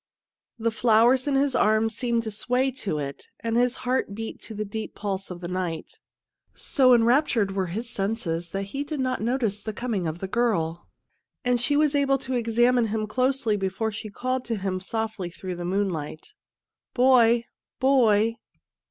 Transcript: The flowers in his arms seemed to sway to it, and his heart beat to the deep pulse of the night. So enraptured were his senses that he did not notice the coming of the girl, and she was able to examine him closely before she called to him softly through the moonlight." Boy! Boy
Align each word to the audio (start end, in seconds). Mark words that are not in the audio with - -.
The 0.57 0.71
flowers 0.71 1.27
in 1.27 1.35
his 1.35 1.55
arms 1.55 1.95
seemed 1.95 2.23
to 2.23 2.31
sway 2.31 2.71
to 2.71 2.97
it, 2.97 3.27
and 3.41 3.55
his 3.55 3.75
heart 3.85 4.15
beat 4.15 4.41
to 4.41 4.55
the 4.55 4.65
deep 4.65 4.95
pulse 4.95 5.29
of 5.29 5.41
the 5.41 5.47
night. 5.47 5.99
So 6.55 6.95
enraptured 6.95 7.51
were 7.51 7.67
his 7.67 7.87
senses 7.87 8.49
that 8.49 8.63
he 8.73 8.83
did 8.83 8.99
not 8.99 9.21
notice 9.21 9.61
the 9.61 9.73
coming 9.73 10.07
of 10.07 10.17
the 10.17 10.27
girl, 10.27 10.87
and 11.45 11.61
she 11.61 11.77
was 11.77 11.93
able 11.93 12.17
to 12.17 12.33
examine 12.33 12.87
him 12.87 13.05
closely 13.05 13.55
before 13.55 13.91
she 13.91 14.09
called 14.09 14.43
to 14.45 14.55
him 14.55 14.79
softly 14.79 15.29
through 15.29 15.53
the 15.55 15.65
moonlight." 15.65 16.33
Boy! 16.95 17.45
Boy 17.79 18.37